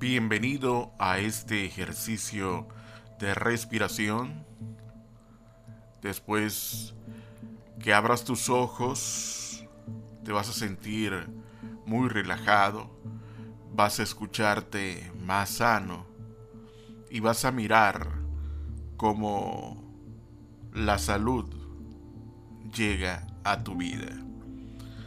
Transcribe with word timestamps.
Bienvenido 0.00 0.94
a 0.98 1.18
este 1.18 1.66
ejercicio 1.66 2.66
de 3.18 3.34
respiración. 3.34 4.46
Después 6.00 6.94
que 7.80 7.92
abras 7.92 8.24
tus 8.24 8.48
ojos, 8.48 9.62
te 10.24 10.32
vas 10.32 10.48
a 10.48 10.54
sentir 10.54 11.28
muy 11.84 12.08
relajado, 12.08 12.90
vas 13.74 14.00
a 14.00 14.02
escucharte 14.02 15.12
más 15.22 15.50
sano 15.50 16.06
y 17.10 17.20
vas 17.20 17.44
a 17.44 17.52
mirar 17.52 18.08
cómo 18.96 19.84
la 20.72 20.96
salud 20.96 21.44
llega 22.74 23.26
a 23.44 23.62
tu 23.62 23.76
vida. 23.76 24.16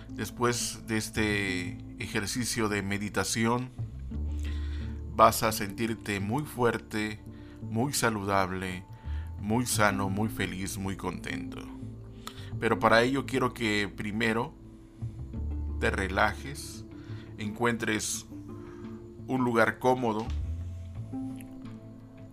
Después 0.09 0.85
de 0.85 0.97
este 0.97 1.77
ejercicio 1.97 2.69
de 2.69 2.83
meditación, 2.83 3.71
vas 5.15 5.43
a 5.43 5.51
sentirte 5.51 6.19
muy 6.19 6.43
fuerte, 6.43 7.19
muy 7.61 7.93
saludable, 7.93 8.83
muy 9.39 9.65
sano, 9.65 10.09
muy 10.09 10.29
feliz, 10.29 10.77
muy 10.77 10.95
contento. 10.95 11.59
Pero 12.59 12.79
para 12.79 13.01
ello 13.01 13.25
quiero 13.25 13.53
que 13.53 13.91
primero 13.93 14.53
te 15.79 15.91
relajes, 15.91 16.85
encuentres 17.37 18.25
un 19.27 19.43
lugar 19.43 19.79
cómodo 19.79 20.25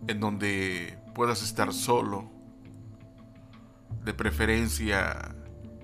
en 0.07 0.21
donde 0.21 0.99
puedas 1.15 1.43
estar 1.43 1.73
solo. 1.73 2.31
De 4.05 4.15
preferencia, 4.15 5.35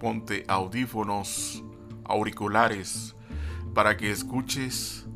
ponte 0.00 0.44
audífonos, 0.48 1.62
auriculares, 2.04 3.14
para 3.74 3.96
que 3.96 4.10
escuches 4.10 5.06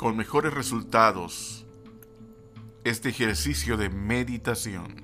con 0.00 0.16
mejores 0.16 0.54
resultados 0.54 1.66
este 2.84 3.10
ejercicio 3.10 3.76
de 3.76 3.90
meditación. 3.90 4.94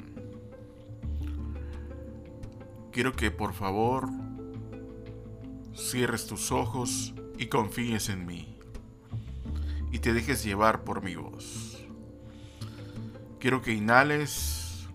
Quiero 2.92 3.12
que 3.12 3.30
por 3.30 3.52
favor 3.52 4.08
cierres 5.74 6.26
tus 6.26 6.50
ojos 6.50 7.12
y 7.36 7.48
confíes 7.48 8.08
en 8.08 8.24
mí 8.24 8.58
y 9.92 9.98
te 9.98 10.14
dejes 10.14 10.42
llevar 10.42 10.82
por 10.82 11.02
mi 11.02 11.14
voz. 11.14 11.86
Quiero 13.38 13.60
que 13.60 13.74
inhales 13.74 14.88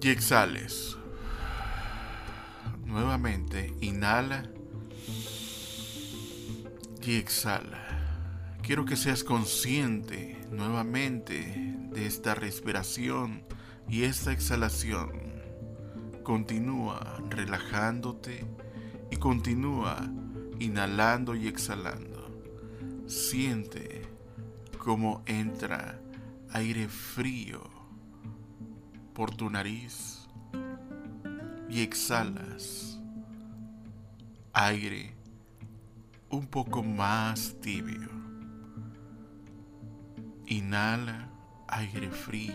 y 0.00 0.10
exhales. 0.10 0.96
Nuevamente, 2.84 3.74
inhala 3.80 4.48
y 7.06 7.16
exhala. 7.16 7.78
Quiero 8.62 8.84
que 8.84 8.96
seas 8.96 9.22
consciente 9.22 10.44
nuevamente 10.50 11.76
de 11.92 12.06
esta 12.06 12.34
respiración 12.34 13.44
y 13.88 14.02
esta 14.02 14.32
exhalación. 14.32 15.12
Continúa 16.24 17.22
relajándote 17.30 18.44
y 19.10 19.16
continúa 19.16 20.04
inhalando 20.58 21.36
y 21.36 21.46
exhalando. 21.46 22.28
Siente 23.06 24.02
cómo 24.78 25.22
entra 25.26 26.00
aire 26.50 26.88
frío 26.88 27.62
por 29.14 29.34
tu 29.34 29.48
nariz 29.48 30.26
y 31.68 31.82
exhalas 31.82 32.98
aire 34.52 35.15
un 36.30 36.46
poco 36.46 36.82
más 36.82 37.54
tibio. 37.60 38.10
Inhala 40.46 41.28
aire 41.68 42.10
frío 42.10 42.54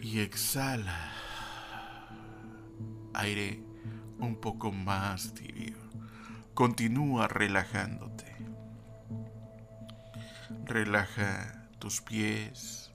y 0.00 0.20
exhala 0.20 1.12
aire 3.14 3.60
un 4.18 4.36
poco 4.36 4.72
más 4.72 5.34
tibio. 5.34 5.76
Continúa 6.54 7.28
relajándote. 7.28 8.24
Relaja 10.64 11.68
tus 11.78 12.00
pies, 12.00 12.90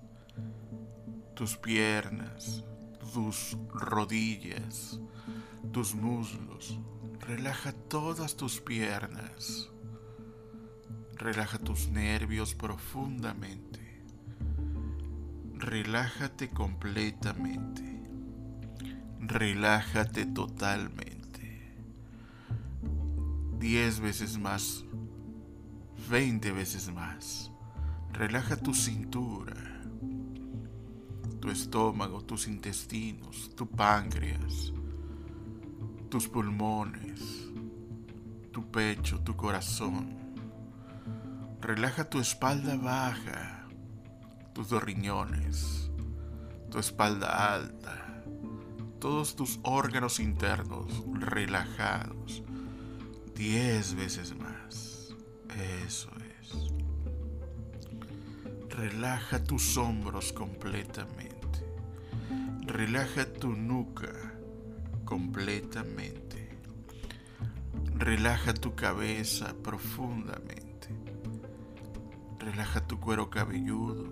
tus 1.36 1.58
piernas, 1.58 2.64
tus 3.14 3.58
rodillas, 3.74 5.00
tus 5.72 5.96
muslos, 5.96 6.80
Relaja 7.28 7.72
todas 7.72 8.36
tus 8.36 8.60
piernas. 8.60 9.70
Relaja 11.16 11.58
tus 11.60 11.88
nervios 11.88 12.56
profundamente. 12.56 14.02
Relájate 15.56 16.50
completamente. 16.50 17.84
Relájate 19.20 20.26
totalmente. 20.26 21.76
Diez 23.60 24.00
veces 24.00 24.38
más. 24.38 24.84
Veinte 26.10 26.52
veces 26.52 26.92
más. 26.92 27.52
Relaja 28.14 28.58
tu 28.58 28.74
cintura, 28.74 29.56
tu 31.40 31.50
estómago, 31.50 32.22
tus 32.22 32.48
intestinos, 32.48 33.50
tu 33.56 33.68
páncreas, 33.68 34.74
tus 36.12 36.28
pulmones, 36.28 37.48
tu 38.52 38.70
pecho, 38.70 39.22
tu 39.22 39.38
corazón. 39.38 40.20
Relaja 41.62 42.10
tu 42.10 42.20
espalda 42.20 42.76
baja, 42.76 43.66
tus 44.54 44.68
dos 44.68 44.84
riñones, 44.84 45.90
tu 46.70 46.80
espalda 46.80 47.54
alta, 47.56 48.24
todos 49.00 49.38
tus 49.38 49.62
órganos 49.64 50.20
internos 50.20 51.02
relajados. 51.14 52.44
Diez 53.34 53.96
veces 53.96 54.36
más. 54.38 55.16
Eso 55.86 56.12
es. 56.42 56.74
Relaja 58.70 59.42
tus 59.42 59.78
hombros 59.78 60.34
completamente. 60.34 61.66
Relaja 62.66 63.32
tu 63.32 63.56
nuca 63.56 64.31
completamente. 65.12 66.48
Relaja 67.98 68.54
tu 68.54 68.76
cabeza 68.76 69.54
profundamente. 69.62 70.88
Relaja 72.40 72.88
tu 72.88 72.98
cuero 72.98 73.30
cabelludo, 73.30 74.06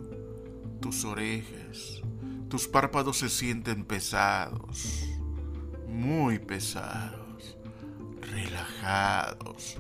tus 0.82 1.06
orejas. 1.06 2.02
Tus 2.50 2.68
párpados 2.68 3.20
se 3.20 3.30
sienten 3.30 3.86
pesados, 3.86 5.06
muy 5.88 6.38
pesados, 6.38 7.58
relajados, 8.20 9.78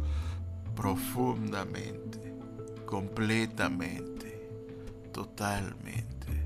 profundamente, 0.73 2.33
completamente, 2.85 4.49
totalmente. 5.11 6.45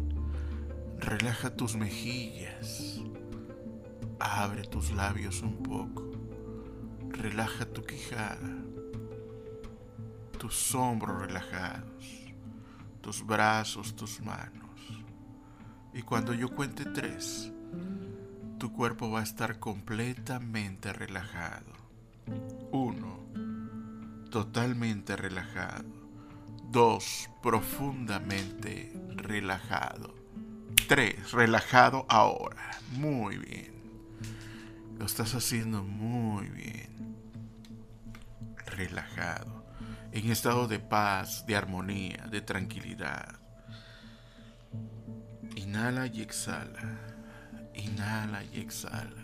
Relaja 0.97 1.55
tus 1.55 1.75
mejillas 1.75 3.03
Abre 4.25 4.63
tus 4.63 4.91
labios 4.91 5.41
un 5.41 5.57
poco. 5.61 6.09
Relaja 7.09 7.65
tu 7.65 7.83
quijada. 7.83 8.49
Tus 10.39 10.73
hombros 10.73 11.23
relajados. 11.23 12.31
Tus 13.01 13.25
brazos, 13.25 13.97
tus 13.97 14.21
manos. 14.21 14.79
Y 15.93 16.03
cuando 16.03 16.33
yo 16.33 16.47
cuente 16.55 16.85
tres, 16.85 17.51
tu 18.59 18.71
cuerpo 18.71 19.11
va 19.11 19.19
a 19.19 19.23
estar 19.23 19.59
completamente 19.59 20.93
relajado. 20.93 21.73
Uno, 22.71 23.25
totalmente 24.31 25.17
relajado. 25.17 25.91
Dos, 26.71 27.29
profundamente 27.41 28.93
relajado. 29.17 30.15
Tres, 30.87 31.33
relajado 31.33 32.05
ahora. 32.07 32.71
Muy 32.93 33.37
bien. 33.37 33.82
Lo 34.97 35.05
estás 35.05 35.35
haciendo 35.35 35.83
muy 35.83 36.47
bien. 36.49 37.17
Relajado. 38.65 39.65
En 40.11 40.29
estado 40.31 40.67
de 40.67 40.79
paz, 40.79 41.45
de 41.45 41.55
armonía, 41.55 42.27
de 42.29 42.41
tranquilidad. 42.41 43.39
Inhala 45.55 46.07
y 46.07 46.21
exhala. 46.21 46.99
Inhala 47.75 48.43
y 48.53 48.59
exhala. 48.59 49.23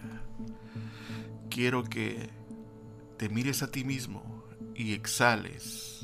Quiero 1.49 1.83
que 1.83 2.29
te 3.17 3.29
mires 3.29 3.63
a 3.63 3.71
ti 3.71 3.83
mismo 3.83 4.43
y 4.75 4.93
exhales 4.93 5.99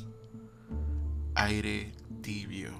aire 1.36 1.92
tibio. 2.22 2.72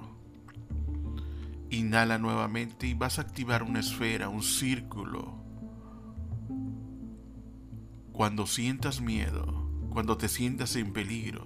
Inhala 1.69 2.17
nuevamente 2.17 2.87
y 2.87 2.93
vas 2.93 3.19
a 3.19 3.21
activar 3.21 3.63
una 3.63 3.79
esfera, 3.79 4.29
un 4.29 4.43
círculo 4.43 5.46
cuando 8.17 8.47
sientas 8.47 8.99
miedo, 8.99 9.69
cuando 9.91 10.17
te 10.17 10.27
sientas 10.27 10.75
en 10.75 10.91
peligro, 10.91 11.45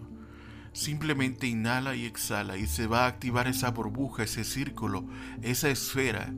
simplemente 0.71 1.45
inhala 1.45 1.97
y 1.97 2.06
exhala 2.06 2.56
y 2.56 2.65
se 2.65 2.88
va 2.88 3.03
a 3.03 3.07
activar 3.07 3.50
esa 3.50 3.71
burbuja, 3.71 4.23
ese 4.23 4.45
círculo, 4.45 5.06
esa 5.41 5.69
esfera. 5.69 6.33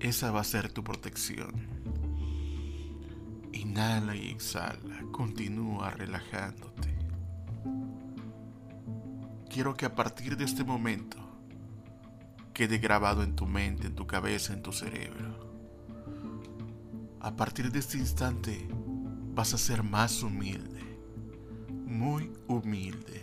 Esa 0.00 0.30
va 0.30 0.40
a 0.40 0.44
ser 0.44 0.72
tu 0.72 0.82
protección. 0.82 1.52
Inhala 3.52 4.16
y 4.16 4.30
exhala, 4.30 5.02
continúa 5.12 5.90
relajándote. 5.90 6.96
Quiero 9.50 9.76
que 9.76 9.84
a 9.84 9.94
partir 9.94 10.38
de 10.38 10.44
este 10.44 10.64
momento 10.64 11.18
quede 12.54 12.78
grabado 12.78 13.22
en 13.22 13.36
tu 13.36 13.44
mente, 13.44 13.88
en 13.88 13.94
tu 13.94 14.06
cabeza, 14.06 14.54
en 14.54 14.62
tu 14.62 14.72
cerebro. 14.72 15.46
A 17.20 17.36
partir 17.36 17.70
de 17.70 17.80
este 17.80 17.98
instante 17.98 18.66
vas 19.38 19.54
a 19.54 19.58
ser 19.58 19.84
más 19.84 20.24
humilde, 20.24 20.80
muy 21.68 22.32
humilde. 22.48 23.22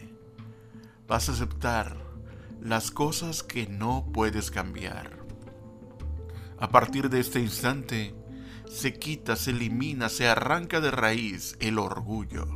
Vas 1.10 1.28
a 1.28 1.34
aceptar 1.34 1.98
las 2.62 2.90
cosas 2.90 3.44
que 3.44 3.68
no 3.68 4.10
puedes 4.14 4.50
cambiar. 4.50 5.26
A 6.58 6.70
partir 6.70 7.10
de 7.10 7.20
este 7.20 7.42
instante 7.42 8.16
se 8.66 8.94
quita, 8.98 9.36
se 9.36 9.52
elimina, 9.52 10.08
se 10.08 10.26
arranca 10.26 10.80
de 10.80 10.90
raíz 10.90 11.58
el 11.60 11.78
orgullo. 11.78 12.48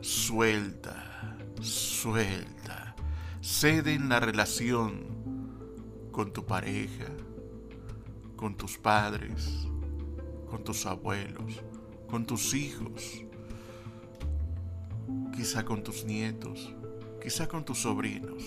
Suelta, 0.00 1.38
suelta, 1.60 2.94
cede 3.40 3.94
en 3.94 4.08
la 4.08 4.20
relación 4.20 5.08
con 6.12 6.32
tu 6.32 6.46
pareja, 6.46 7.08
con 8.36 8.56
tus 8.56 8.78
padres, 8.78 9.66
con 10.48 10.62
tus 10.62 10.86
abuelos, 10.86 11.60
con 12.10 12.26
tus 12.26 12.54
hijos, 12.54 13.24
quizá 15.32 15.64
con 15.64 15.84
tus 15.84 16.04
nietos, 16.04 16.74
quizá 17.22 17.46
con 17.46 17.64
tus 17.64 17.78
sobrinos. 17.78 18.42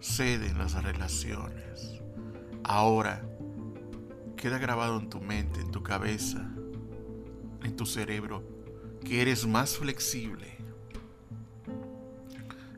Cede 0.00 0.48
en 0.48 0.56
las 0.56 0.82
relaciones. 0.82 2.00
Ahora 2.64 3.22
queda 4.34 4.56
grabado 4.58 4.98
en 4.98 5.10
tu 5.10 5.20
mente, 5.20 5.60
en 5.60 5.70
tu 5.70 5.82
cabeza, 5.82 6.50
en 7.62 7.76
tu 7.76 7.84
cerebro, 7.84 8.42
que 9.04 9.20
eres 9.20 9.46
más 9.46 9.76
flexible. 9.76 10.56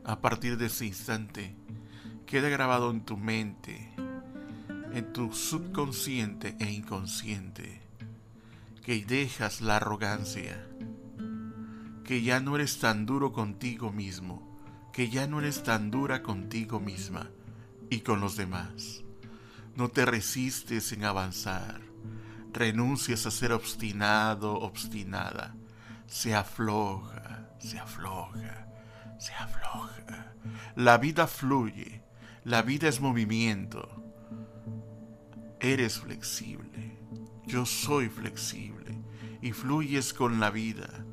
A 0.03 0.19
partir 0.19 0.57
de 0.57 0.65
ese 0.65 0.85
instante, 0.85 1.55
queda 2.25 2.49
grabado 2.49 2.91
en 2.91 3.05
tu 3.05 3.15
mente, 3.15 3.93
en 4.91 5.13
tu 5.13 5.31
subconsciente 5.31 6.57
e 6.59 6.69
inconsciente, 6.69 7.82
que 8.83 9.05
dejas 9.05 9.61
la 9.61 9.77
arrogancia, 9.77 10.67
que 12.03 12.21
ya 12.21 12.41
no 12.41 12.57
eres 12.57 12.79
tan 12.79 13.05
duro 13.05 13.31
contigo 13.31 13.93
mismo, 13.93 14.59
que 14.91 15.09
ya 15.09 15.25
no 15.25 15.39
eres 15.39 15.63
tan 15.63 15.89
dura 15.89 16.21
contigo 16.21 16.81
misma 16.81 17.29
y 17.89 18.01
con 18.01 18.19
los 18.19 18.35
demás. 18.35 19.03
No 19.77 19.87
te 19.87 20.05
resistes 20.05 20.91
en 20.91 21.05
avanzar, 21.05 21.79
renuncias 22.51 23.25
a 23.25 23.31
ser 23.31 23.53
obstinado, 23.53 24.53
obstinada. 24.55 25.55
Se 26.05 26.35
afloja, 26.35 27.49
se 27.59 27.79
afloja, 27.79 28.67
se 29.17 29.33
afloja. 29.33 30.33
La 30.75 30.97
vida 30.97 31.25
fluye, 31.25 32.03
la 32.43 32.61
vida 32.61 32.89
es 32.89 32.99
movimiento. 32.99 33.87
Eres 35.61 36.01
flexible, 36.01 36.72
yo 37.45 37.65
soy 37.65 38.09
flexible 38.09 38.97
y 39.41 39.51
fluyes 39.51 40.13
con 40.13 40.39
la 40.39 40.49
vida. 40.49 41.05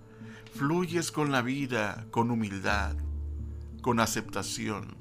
Fluyes 0.55 1.11
con 1.11 1.31
la 1.32 1.43
vida 1.43 2.06
con 2.11 2.31
humildad, 2.31 2.97
con 3.82 4.00
aceptación. 4.00 4.97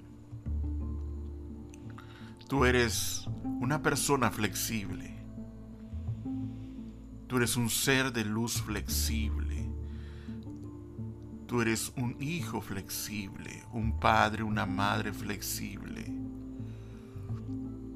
Tú 2.47 2.65
eres 2.65 3.27
una 3.59 3.81
persona 3.81 4.31
flexible. 4.31 5.15
Tú 7.27 7.37
eres 7.37 7.55
un 7.57 7.69
ser 7.69 8.11
de 8.11 8.25
luz 8.25 8.61
flexible. 8.61 9.69
Tú 11.45 11.61
eres 11.61 11.91
un 11.95 12.15
hijo 12.19 12.61
flexible, 12.61 13.63
un 13.73 13.99
padre, 13.99 14.43
una 14.43 14.67
madre 14.67 15.11
flexible, 15.11 16.05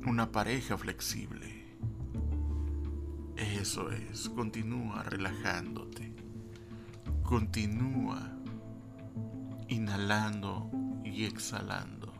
una 0.07 0.31
pareja 0.31 0.75
flexible. 0.75 1.52
Eso 3.35 3.89
es, 3.91 4.29
continúa 4.29 5.03
relajándote. 5.03 6.13
Continúa 7.23 8.31
inhalando 9.67 10.69
y 11.03 11.25
exhalando. 11.25 12.13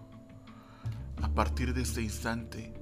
A 1.22 1.30
partir 1.30 1.74
de 1.74 1.84
este 1.84 2.02
instante, 2.02 2.74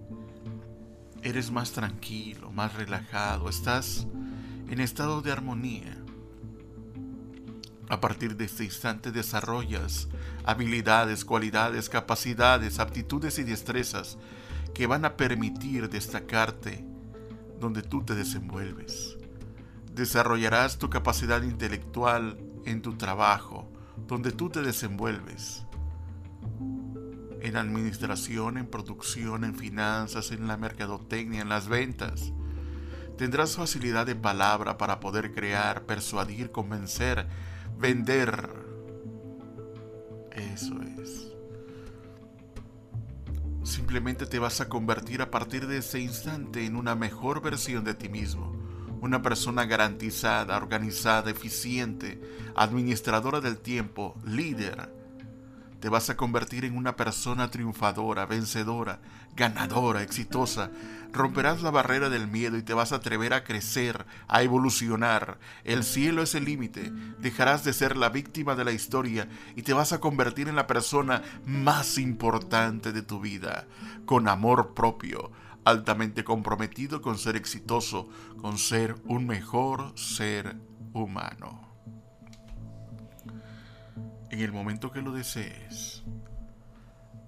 eres 1.21 1.51
más 1.51 1.71
tranquilo, 1.71 2.51
más 2.51 2.73
relajado, 2.73 3.49
estás 3.49 4.07
en 4.69 4.79
estado 4.79 5.21
de 5.21 5.31
armonía. 5.31 5.97
A 7.89 7.99
partir 7.99 8.37
de 8.37 8.45
este 8.45 8.63
instante 8.63 9.11
desarrollas 9.11 10.07
habilidades, 10.45 11.25
cualidades, 11.25 11.89
capacidades, 11.89 12.79
aptitudes 12.79 13.37
y 13.37 13.43
destrezas 13.43 14.17
que 14.73 14.87
van 14.87 15.03
a 15.03 15.17
permitir 15.17 15.89
destacarte 15.89 16.90
donde 17.61 17.81
tú 17.83 18.03
te 18.03 18.15
desenvuelves. 18.15 19.17
Desarrollarás 19.93 20.77
tu 20.77 20.89
capacidad 20.89 21.41
intelectual 21.43 22.37
en 22.65 22.81
tu 22.81 22.97
trabajo, 22.97 23.71
donde 24.07 24.31
tú 24.31 24.49
te 24.49 24.61
desenvuelves. 24.61 25.65
En 27.39 27.55
administración, 27.55 28.57
en 28.57 28.67
producción, 28.67 29.45
en 29.45 29.55
finanzas, 29.55 30.31
en 30.31 30.47
la 30.47 30.57
mercadotecnia, 30.57 31.41
en 31.41 31.49
las 31.49 31.69
ventas. 31.69 32.33
Tendrás 33.17 33.55
facilidad 33.55 34.05
de 34.05 34.15
palabra 34.15 34.77
para 34.77 34.99
poder 34.99 35.31
crear, 35.31 35.85
persuadir, 35.85 36.51
convencer, 36.51 37.27
vender. 37.77 38.49
Eso 40.31 40.81
es. 40.99 41.30
Simplemente 43.71 44.25
te 44.25 44.37
vas 44.37 44.59
a 44.59 44.67
convertir 44.67 45.21
a 45.21 45.31
partir 45.31 45.65
de 45.65 45.77
ese 45.77 46.01
instante 46.01 46.65
en 46.65 46.75
una 46.75 46.93
mejor 46.93 47.41
versión 47.41 47.85
de 47.85 47.93
ti 47.93 48.09
mismo. 48.09 48.51
Una 48.99 49.21
persona 49.21 49.63
garantizada, 49.63 50.57
organizada, 50.57 51.31
eficiente, 51.31 52.19
administradora 52.53 53.39
del 53.39 53.59
tiempo, 53.59 54.13
líder. 54.25 55.00
Te 55.81 55.89
vas 55.89 56.11
a 56.11 56.15
convertir 56.15 56.63
en 56.63 56.77
una 56.77 56.95
persona 56.95 57.49
triunfadora, 57.49 58.27
vencedora, 58.27 58.99
ganadora, 59.35 60.03
exitosa. 60.03 60.69
Romperás 61.11 61.63
la 61.63 61.71
barrera 61.71 62.09
del 62.09 62.27
miedo 62.27 62.55
y 62.55 62.61
te 62.61 62.75
vas 62.75 62.91
a 62.91 62.97
atrever 62.97 63.33
a 63.33 63.43
crecer, 63.43 64.05
a 64.27 64.43
evolucionar. 64.43 65.39
El 65.63 65.83
cielo 65.83 66.21
es 66.21 66.35
el 66.35 66.45
límite. 66.45 66.91
Dejarás 67.17 67.63
de 67.63 67.73
ser 67.73 67.97
la 67.97 68.09
víctima 68.09 68.53
de 68.53 68.63
la 68.63 68.73
historia 68.73 69.27
y 69.55 69.63
te 69.63 69.73
vas 69.73 69.91
a 69.91 69.99
convertir 69.99 70.47
en 70.47 70.55
la 70.55 70.67
persona 70.67 71.23
más 71.47 71.97
importante 71.97 72.91
de 72.91 73.01
tu 73.01 73.19
vida, 73.19 73.65
con 74.05 74.27
amor 74.27 74.75
propio, 74.75 75.31
altamente 75.65 76.23
comprometido 76.23 77.01
con 77.01 77.17
ser 77.17 77.35
exitoso, 77.35 78.07
con 78.39 78.59
ser 78.59 78.97
un 79.05 79.25
mejor 79.25 79.97
ser 79.97 80.57
humano. 80.93 81.70
En 84.31 84.39
el 84.39 84.53
momento 84.53 84.91
que 84.91 85.01
lo 85.01 85.11
desees, 85.11 86.03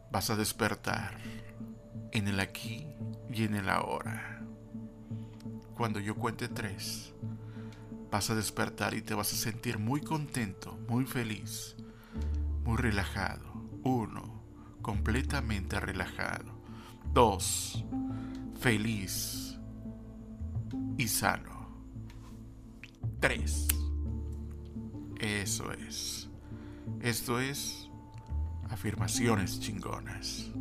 vas 0.09 0.29
a 0.29 0.37
despertar 0.37 1.17
en 2.13 2.29
el 2.29 2.39
aquí 2.39 2.87
y 3.29 3.43
en 3.43 3.55
el 3.55 3.67
ahora. 3.67 4.41
Cuando 5.75 5.99
yo 5.99 6.15
cuente 6.15 6.47
tres, 6.47 7.13
vas 8.09 8.29
a 8.29 8.35
despertar 8.35 8.93
y 8.93 9.01
te 9.01 9.15
vas 9.15 9.33
a 9.33 9.35
sentir 9.35 9.79
muy 9.79 9.99
contento, 9.99 10.79
muy 10.87 11.05
feliz, 11.05 11.75
muy 12.63 12.77
relajado. 12.77 13.51
Uno, 13.83 14.41
completamente 14.81 15.81
relajado. 15.81 16.53
Dos, 17.11 17.83
feliz 18.61 19.59
y 20.97 21.09
sano. 21.09 21.67
Tres. 23.19 23.67
Eso 25.19 25.69
es. 25.73 26.29
Esto 27.01 27.39
es 27.39 27.89
afirmaciones 28.69 29.59
chingonas. 29.59 30.51